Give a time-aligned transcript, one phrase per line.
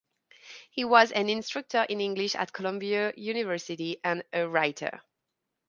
[0.71, 4.99] He was an instructor in English at Columbia University and a writer.